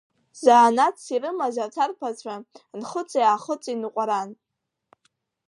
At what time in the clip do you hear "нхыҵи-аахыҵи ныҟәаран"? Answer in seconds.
2.79-4.29